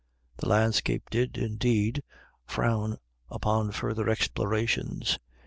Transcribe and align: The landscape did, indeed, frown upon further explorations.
The 0.37 0.49
landscape 0.49 1.11
did, 1.11 1.37
indeed, 1.37 2.01
frown 2.47 2.97
upon 3.29 3.69
further 3.71 4.09
explorations. 4.09 5.19